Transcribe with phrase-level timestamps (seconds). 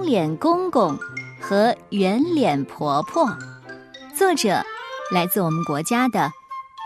[0.00, 0.98] 方脸公公
[1.38, 3.28] 和圆脸婆婆，
[4.16, 4.62] 作者
[5.12, 6.32] 来自我们国家的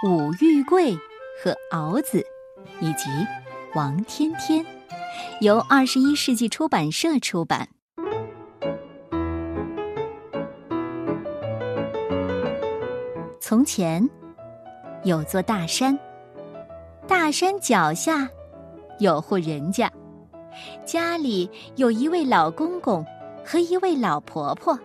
[0.05, 0.97] 武玉贵
[1.41, 2.27] 和敖子，
[2.81, 3.09] 以及
[3.77, 4.67] 王天天，
[5.41, 7.69] 由二十一世纪出版社出版。
[13.39, 14.11] 从前
[15.05, 15.97] 有座大山，
[17.07, 18.29] 大山脚下
[18.99, 19.89] 有户人家。
[20.85, 23.05] 家里有一位老公公
[23.45, 24.79] 和一位老婆婆。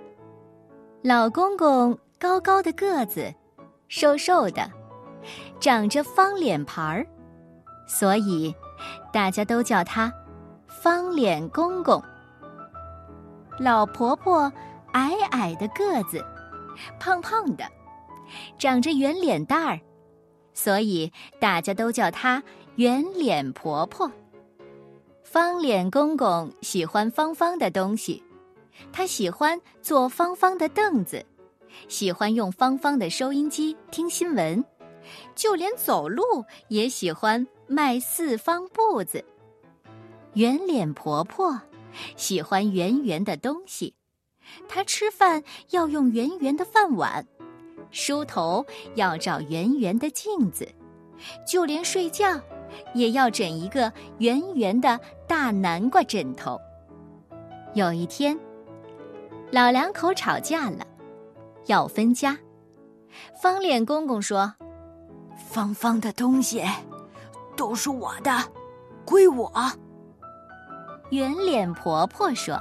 [1.01, 3.33] 老公公高高的个子，
[3.87, 4.69] 瘦瘦的，
[5.59, 7.07] 长着方脸盘儿，
[7.87, 8.53] 所以
[9.13, 10.13] 大家都叫他
[10.67, 12.01] 方脸公公。
[13.57, 14.51] 老婆婆
[14.93, 16.23] 矮矮的个子，
[16.99, 17.63] 胖胖的，
[18.57, 19.79] 长着圆脸蛋儿，
[20.53, 22.43] 所以大家都叫她
[22.75, 24.11] 圆脸婆婆。
[25.31, 28.23] 方脸公公喜欢方方的东西，
[28.91, 31.23] 他喜欢坐方方的凳子，
[31.87, 34.65] 喜欢用方方的收音机听新闻，
[35.35, 36.23] 就连走路
[36.69, 39.23] 也喜欢迈四方步子。
[40.33, 41.61] 圆脸婆婆
[42.15, 43.93] 喜欢圆圆的东西，
[44.67, 47.23] 她吃饭要用圆圆的饭碗，
[47.91, 50.67] 梳头要照圆圆的镜子，
[51.47, 52.41] 就连睡觉。
[52.93, 56.59] 也要枕一个圆圆的大南瓜枕头。
[57.73, 58.37] 有一天，
[59.51, 60.85] 老两口吵架了，
[61.67, 62.37] 要分家。
[63.41, 64.53] 方脸公公说
[65.35, 66.63] ：“方方的东西
[67.55, 68.31] 都是我的，
[69.05, 69.51] 归我。”
[71.09, 72.59] 圆脸婆婆说：“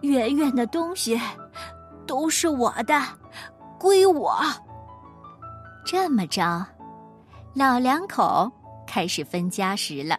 [0.00, 1.20] 圆圆的东西
[2.06, 2.98] 都是我的，
[3.78, 4.38] 归我。”
[5.84, 6.66] 这么着。
[7.56, 8.50] 老两口
[8.84, 10.18] 开始分家时了，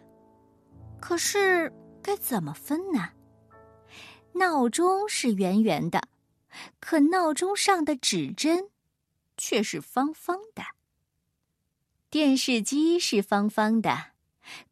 [0.98, 1.70] 可是
[2.02, 3.10] 该怎么分呢？
[4.32, 6.08] 闹钟是圆圆的，
[6.80, 8.70] 可闹钟上的指针
[9.36, 10.62] 却是方方的。
[12.08, 14.12] 电视机是方方的，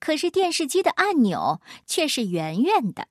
[0.01, 3.09] 可是电视机的按钮却是圆圆的。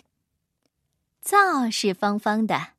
[1.21, 2.69] 灶是方方的，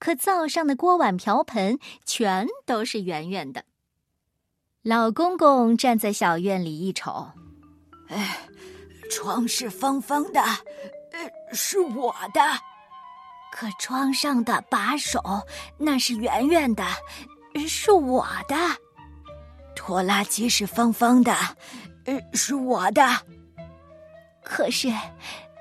[0.00, 3.64] 可灶上的锅碗瓢盆全都是圆圆的。
[4.86, 7.28] 老公公站在小院里一瞅，
[8.06, 8.38] 哎，
[9.10, 12.40] 窗是方方的，呃，是我的；
[13.50, 15.20] 可窗上的把手
[15.76, 16.84] 那是圆圆的，
[17.66, 18.54] 是我的；
[19.74, 21.34] 拖拉机是方方的，
[22.04, 23.02] 呃，是我的。
[24.44, 24.88] 可是，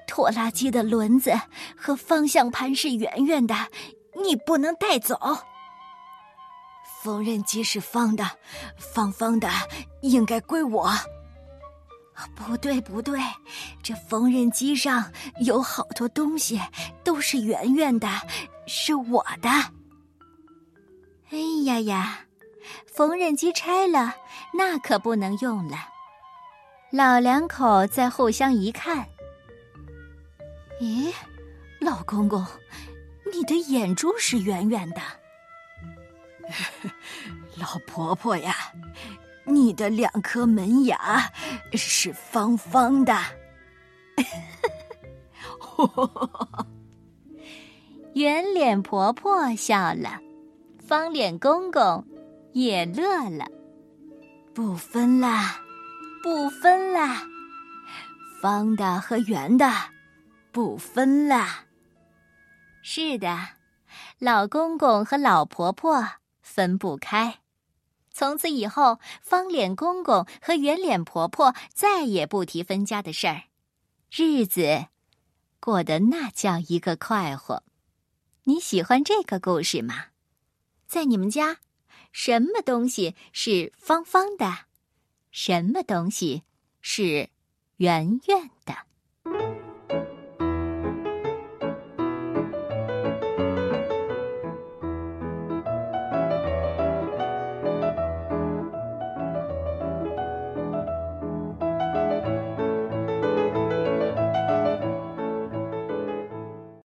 [0.05, 1.33] 拖拉机的轮子
[1.75, 3.55] 和方向盘是圆圆的，
[4.23, 5.19] 你不能带走。
[7.05, 8.27] 缝纫机是方的，
[8.79, 9.47] 方方的
[10.01, 10.89] 应该归我。
[12.33, 13.19] 不对，不对，
[13.83, 15.11] 这缝纫机上
[15.41, 16.59] 有好多东西
[17.03, 18.07] 都是圆圆的，
[18.65, 19.49] 是我的。
[21.29, 22.21] 哎呀呀，
[22.87, 24.15] 缝纫机拆了，
[24.51, 25.77] 那可不能用了。
[26.89, 29.07] 老两口再互相一看，
[30.81, 31.13] 咦，
[31.79, 32.43] 老公公，
[33.31, 35.01] 你的眼珠是圆圆的。
[37.57, 38.53] 老婆婆呀，
[39.45, 41.31] 你的两颗门牙
[41.73, 43.17] 是方方的。
[48.13, 50.19] 圆脸婆婆笑了，
[50.85, 52.05] 方脸公公
[52.51, 53.45] 也乐了。
[54.53, 55.61] 不分啦，
[56.23, 57.21] 不分啦，
[58.41, 59.71] 方的和圆的
[60.51, 61.65] 不分啦。
[62.81, 63.37] 是的，
[64.19, 66.05] 老公公和老婆婆。
[66.41, 67.39] 分不开，
[68.17, 73.43] 从此以后，方脸公公和圆脸婆婆再也不提分家的事儿，
[74.09, 74.85] 日子
[75.59, 77.61] 过得那叫一个快活。
[78.45, 80.05] 你喜欢这个故事吗？
[80.87, 81.57] 在你们家，
[82.13, 84.59] 什么东西是方方的？
[85.31, 86.43] 什么东西
[86.79, 87.29] 是
[87.75, 88.77] 圆圆的？